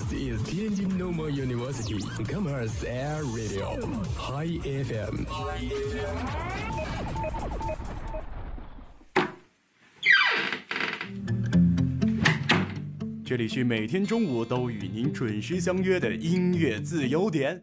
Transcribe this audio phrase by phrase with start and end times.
[0.00, 3.76] This is Tianjin Normal University Commerce Air Radio
[4.16, 5.26] Hi FM.
[5.28, 6.16] Hi FM.。
[13.22, 17.62] 这里是每天中午都与您准时相约的音乐自由点。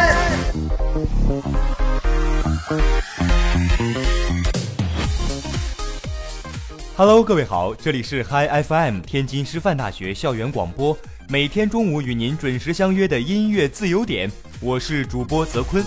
[7.03, 10.95] Hello，各位好，这里是 Hi FM 天津师范大学校园广播，
[11.29, 15.83] 每天中午与您准时相约的音乐自由点，我是主播泽坤。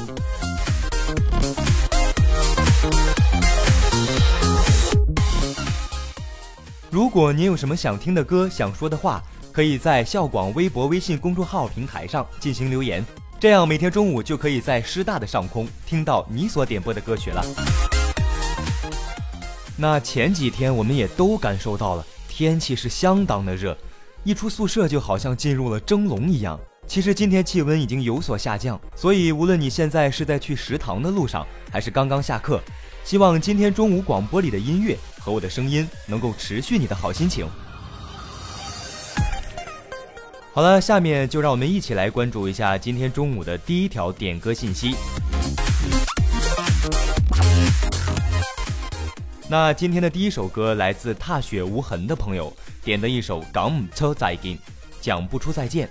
[6.91, 13.07] 如果您有什么想听的歌、想说的话，可以在校广微博、微信公众号平台上进行留言，
[13.39, 17.41] 这样每天中午就可以在师大的上空听到你所点播的歌曲了。
[19.77, 23.77] 那前几天我们也都感受到了，天气是相当的热，
[24.23, 26.59] 一出宿舍就好像进入了蒸笼一样。
[26.87, 32.61] 其实今天气温已经有所下降，所以无论你现在是在去食堂的路上，还是刚刚下课，
[33.03, 37.45] 希望今天中午广播里的音乐和我的声音能够持续你的好心情。
[40.53, 44.95] 好了，下面就让我们一起来关注一下今天中午的第一条点歌信息。
[49.55, 54.57] 那今天的第一首歌来自踏雪无痕的朋友点的一首《港唔车再见》，
[55.01, 55.89] 讲不出再见。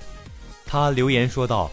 [0.66, 1.72] 他留言说道：“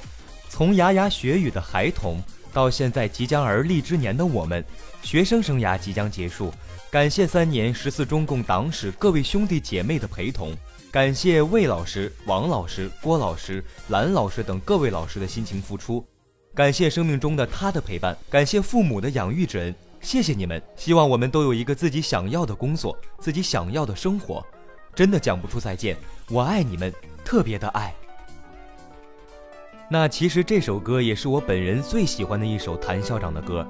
[0.49, 4.65] 从牙牙学语的孩童到现在即将而立之年的我们，
[5.03, 6.55] 学生生涯即将结束。
[6.93, 10.55] 感谢三年十四中共党史各位兄弟姐妹的陪同，
[10.93, 16.07] 感谢魏老师、王老师、郭老师、兰老师等各位老师的辛勤付出，
[16.55, 24.45] 感谢生命中的他的陪伴，感谢父母的养育之恩。”谢谢你们，希望我们都有一个自己想要的工作，自己想要的生活。
[24.95, 25.97] 真的讲不出再见，
[26.31, 26.93] 我爱你们，
[27.25, 27.95] 特别的爱。
[29.89, 33.67] 那其实这首歌也是我本人最喜欢的一首谭校长的歌，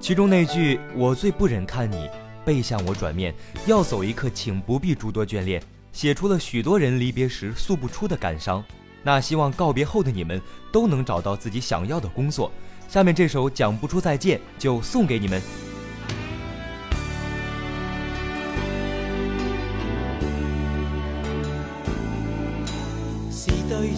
[0.00, 2.08] 其中那句“我最不忍看你
[2.44, 3.34] 背向我转面，
[3.66, 8.64] 要走一刻，请不必诸多眷恋”，写出了许多人离别时诉不出的感伤。
[9.02, 10.40] 那希望告别后的你们
[10.70, 12.52] 都能找到自己想要的工作。
[12.88, 15.42] 下面这首讲不出再见，就送给你们。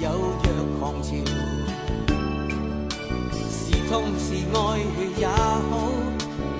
[0.00, 0.46] 有若
[0.78, 1.10] 狂潮，
[3.50, 4.56] 是痛是爱
[5.18, 5.70] 也好，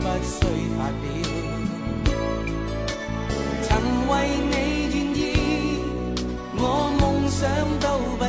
[0.00, 0.34] 不需
[0.76, 1.06] 发表。
[3.62, 3.68] 曾
[4.08, 4.12] 为
[4.50, 4.54] 你
[4.92, 5.18] 愿意，
[6.56, 6.60] 我
[6.98, 7.38] 梦想
[7.78, 7.86] 都
[8.18, 8.26] 不要。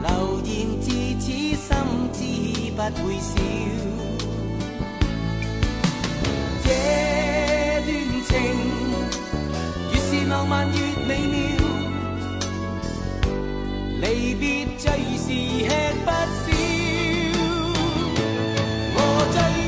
[0.00, 0.06] 流
[0.44, 0.48] 言
[0.80, 0.86] 自
[1.18, 1.66] 此心
[2.12, 2.16] 知
[2.70, 3.34] 不会少。
[6.62, 6.66] 这
[7.82, 7.88] 段
[8.28, 8.30] 情
[9.90, 10.74] 越是浪漫越
[11.04, 11.47] 美妙。
[14.38, 15.68] 别最是吃
[16.04, 16.48] 不消。
[18.94, 18.98] 我
[19.32, 19.67] 最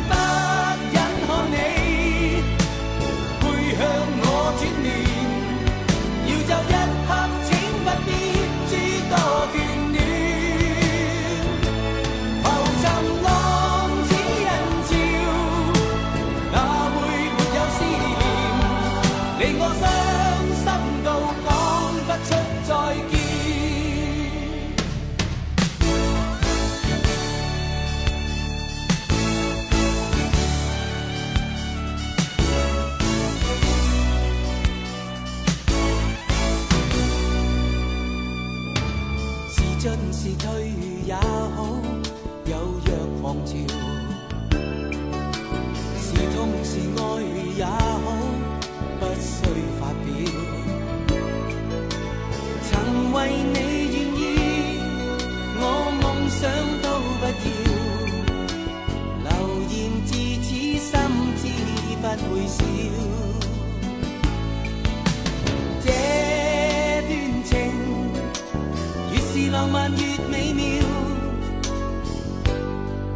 [69.61, 70.65] 浪漫越美妙，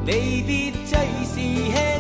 [0.05, 1.94] 离别最是轻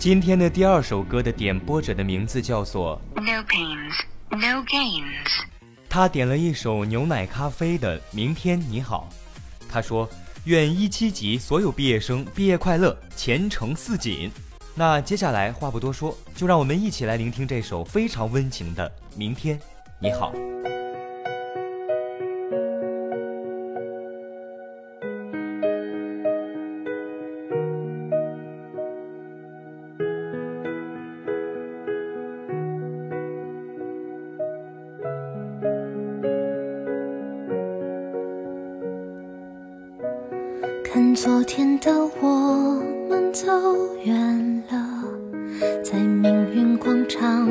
[0.00, 4.00] 今天的第二首歌的点播者的名字叫做 No Pains
[4.30, 5.42] No Gains，
[5.90, 9.10] 他点了一首牛奶咖啡的《明天你好》，
[9.68, 10.08] 他说
[10.44, 14.30] ：“愿一七级所有毕业生毕业快乐，前程似锦。”
[14.74, 18.88] 那接下来话不多说，就让我们一起来聆听这首非常温情的
[19.18, 19.60] 《明天
[19.98, 20.32] 你好》。
[41.22, 43.46] 昨天的我们走
[44.04, 45.04] 远了，
[45.84, 47.46] 在命运广场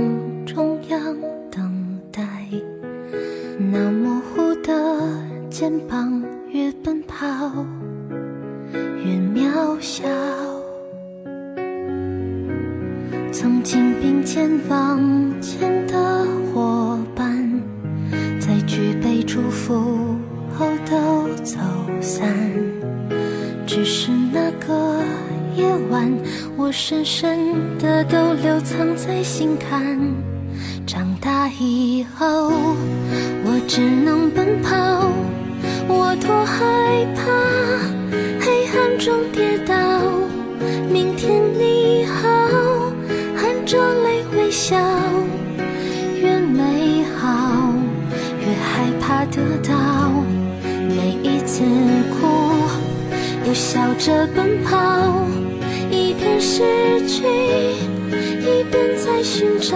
[31.58, 32.52] 以后，
[33.44, 35.12] 我只能奔跑，
[35.88, 37.22] 我多害怕
[38.40, 39.76] 黑暗中跌倒。
[40.92, 42.30] 明天你好，
[43.36, 44.78] 含着泪微笑，
[46.22, 47.74] 越美好
[48.40, 50.12] 越害怕得到，
[50.64, 51.64] 每一次
[52.20, 52.28] 哭。
[53.48, 55.26] 又笑着奔跑，
[55.90, 56.62] 一边失
[57.08, 57.24] 去，
[58.42, 59.76] 一边在寻找。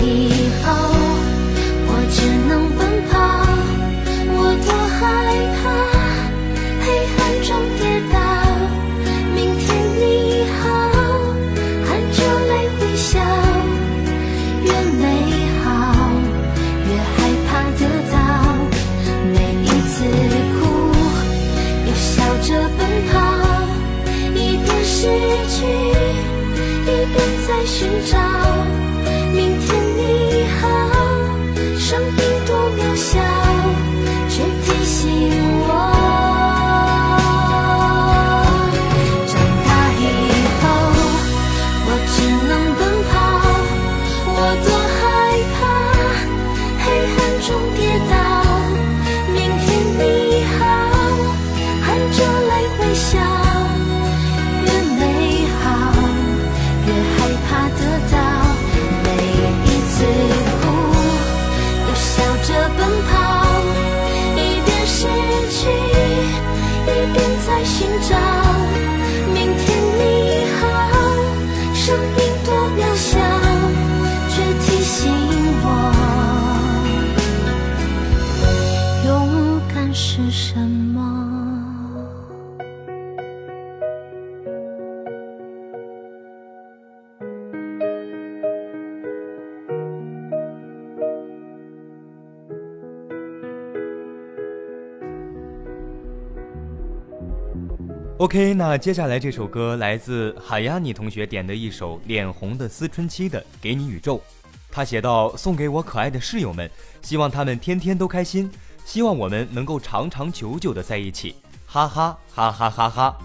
[0.00, 0.31] 长
[98.22, 104.16] OK，那接下来这首歌来自海亚妮同学点的一首脸红的思春期的《给你宇宙》，
[104.70, 106.70] 他写道：“送给我可爱的室友们，
[107.02, 108.48] 希望他们天天都开心，
[108.84, 111.34] 希望我们能够长长久久的在一起，
[111.66, 113.18] 哈哈哈哈哈哈！”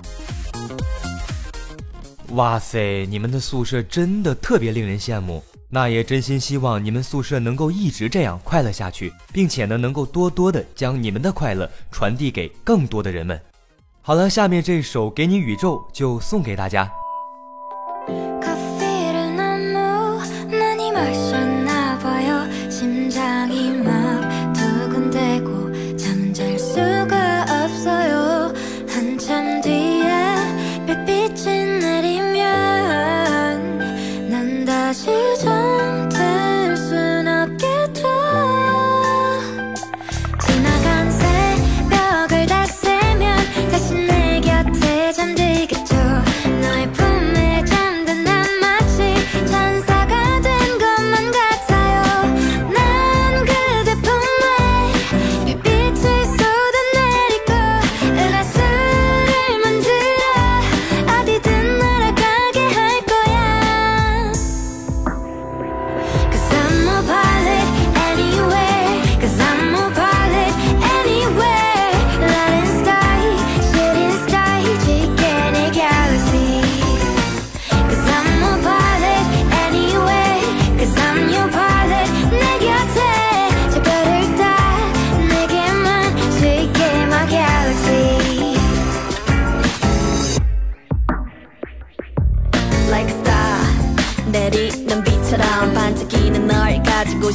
[2.34, 13.39] 哇塞，你们的宿舍真的特别令人羡慕，那也真心希望你们宿舍能够一直这样快乐下去，并且呢，能够多多的将你们的快乐传递给更多的人们。
[14.08, 16.90] 好了，下面这首《给你宇宙》就送给大家。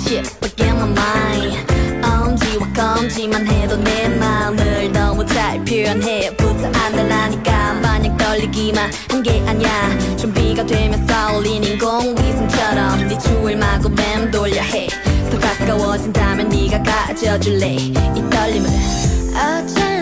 [0.03, 1.73] 싶어 Get my mind.
[2.05, 6.35] 엄지와 검지만 해도 내 마음을 너무 잘 표현해.
[6.37, 9.99] 붙어 안달라니까 마냥 떨리기만 한 게 아니야.
[10.17, 14.89] 준비가 되면 쏠린 인공위성처럼 네 추을 마구 맴돌려 해.
[15.31, 17.75] 더 가까워진다면 네가 가져줄래.
[17.75, 18.69] 이 떨림을
[19.37, 20.02] 어제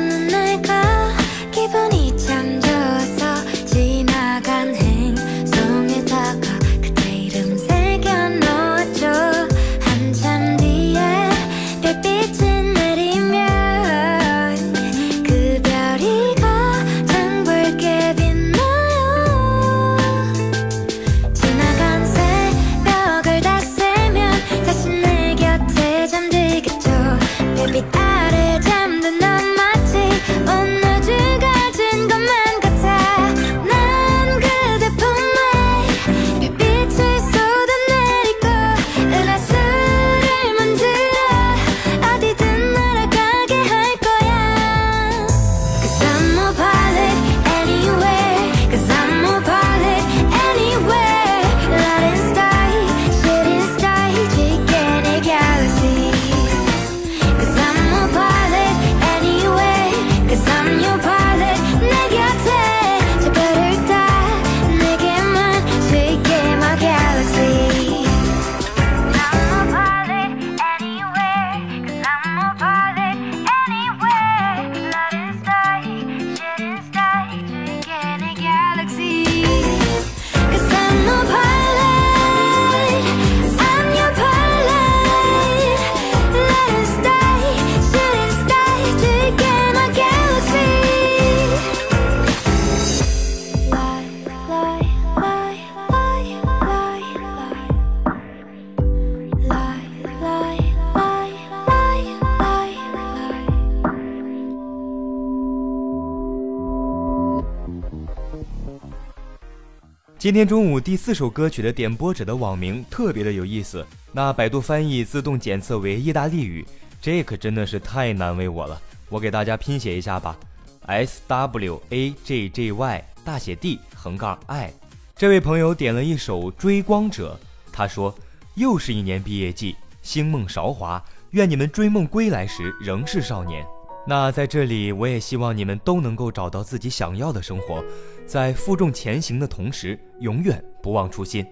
[110.20, 116.62] 今天中午第四首歌曲的点播者的网名特别的有意思，那百度翻译自动检测为意大利语，
[117.00, 118.78] 这可真的是太难为我了。
[119.08, 120.38] 我给大家拼写一下吧
[120.82, 124.70] ，S W A J J Y 大写 D 横杠 I。
[125.16, 127.40] 这位朋友点了一首《追光者》，
[127.72, 128.14] 他说
[128.56, 133.64] ：“又是一年毕业季，星梦韶华，愿你们追梦归来时仍是少年。”
[134.06, 137.84] 那在这里，我也希望你们都能够找到自己想要的生活，
[138.30, 141.44] 在负重前行的同时，永远不忘初心。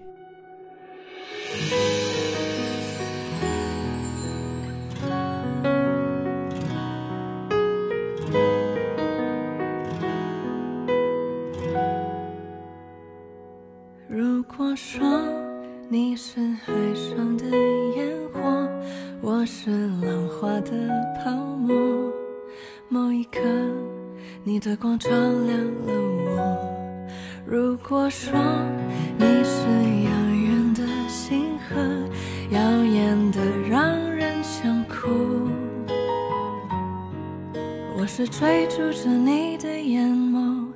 [38.31, 40.67] 追逐着你的眼眸，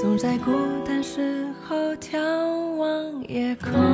[0.00, 0.50] 总在孤
[0.84, 2.18] 单时候眺
[2.76, 3.91] 望夜空。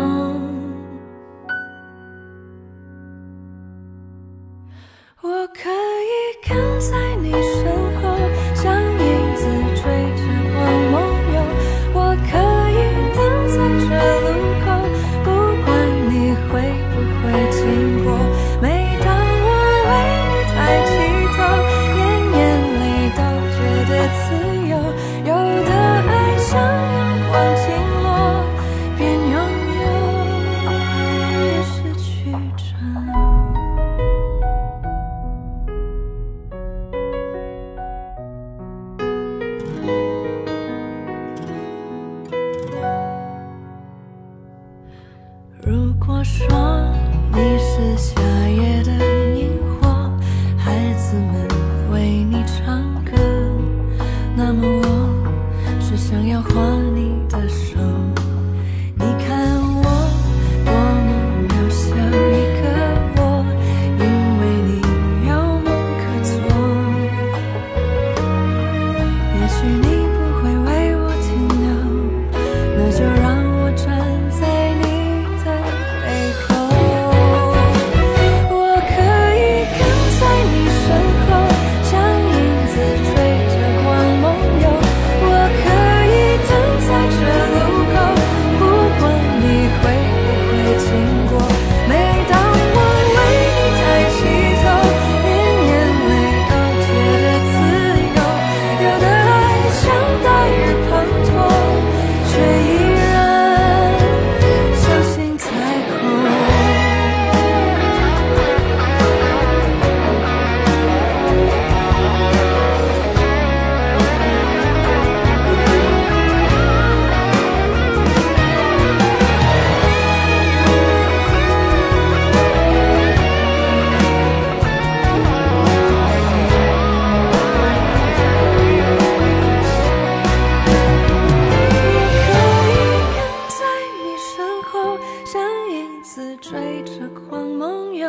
[136.36, 138.08] 追着光梦游。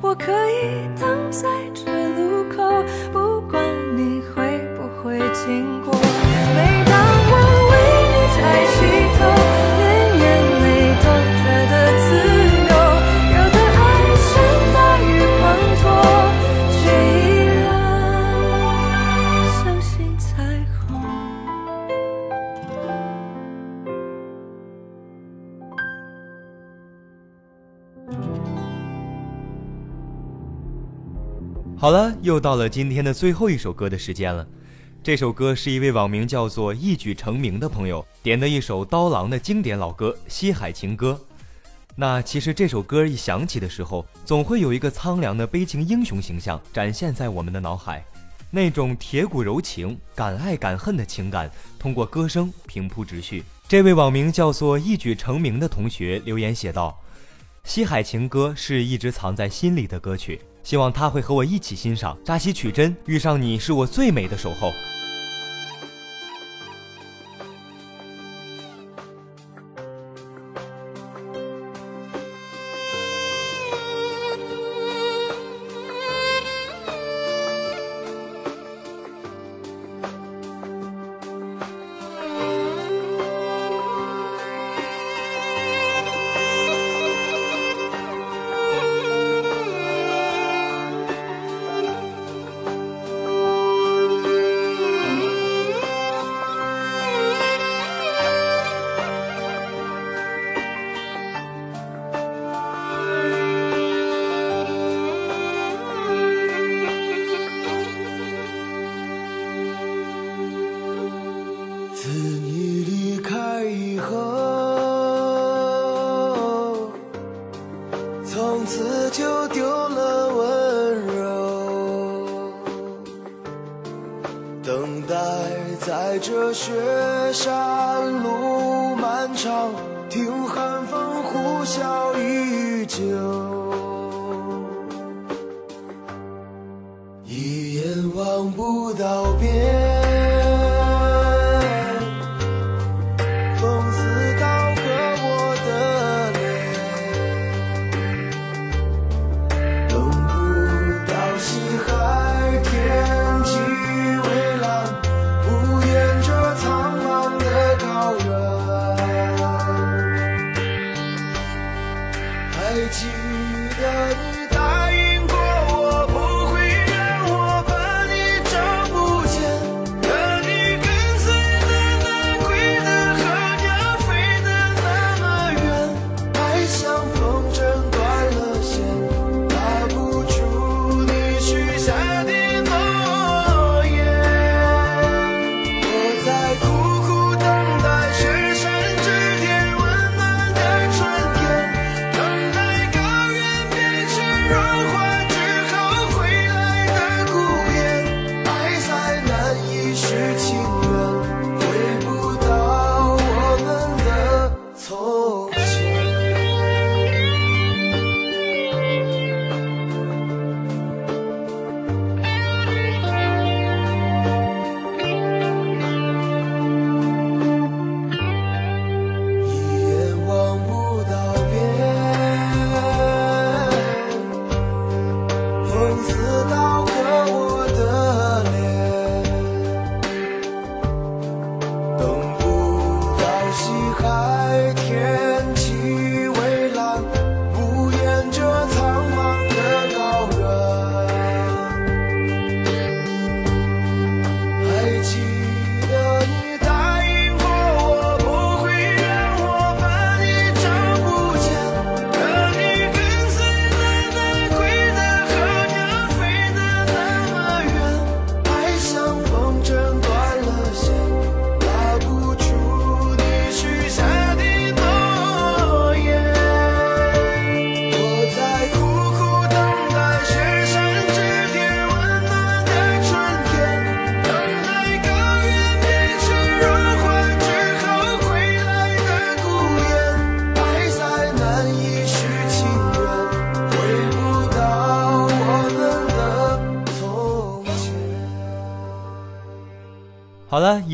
[0.00, 1.84] 我可以等在这
[2.16, 2.37] 路
[31.80, 34.44] 好了，又到了今天的最后一首歌的时间了。
[35.00, 41.16] 这首歌是一位网名叫做“一举成名”的朋友点的一首刀郎的经典老歌《西海情歌》。
[41.94, 48.04] 那其实这首歌一响起的时候，总会有一个苍凉的悲情英雄形象展现在我们的脑海，
[48.50, 53.44] 那种铁骨柔情、敢爱敢恨的情感，通过歌声平铺直叙。
[53.68, 57.00] 这位网名叫做“一举成名”的同学留言写道
[57.62, 62.14] ：“西海情歌是一直藏在心里的歌曲。”希望他会和我一起欣赏。
[62.22, 64.70] 扎西曲珍，遇上你是我最美的守候。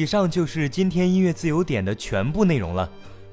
[0.05, 2.87] 以上就是今天音乐自由点的全部内容了。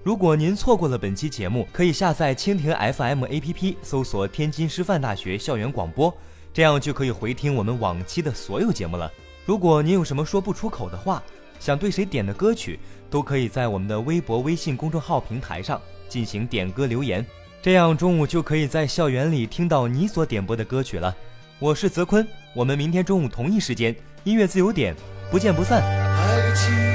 [0.03, 6.15] 如果您错过了本期节目，可以下载蜻蜓 FM APP，搜索“天津师范大学校园广播”，
[6.53, 9.11] 这样就可以回听我们往期的所有节目了。
[9.45, 11.21] 如果您有什么说不出口的话，
[11.59, 12.79] 想对谁点的歌曲，
[13.09, 17.25] 都可以在我们的微博、微信公众号平台上进行点歌留言，
[17.61, 21.13] 这样中午就可以在校园里听到你所点播的歌曲了。
[21.59, 24.95] 我是泽坤，我们明天中午同一时间音乐自由点。
[25.29, 26.10] 不见不散。
[26.53, 26.90] to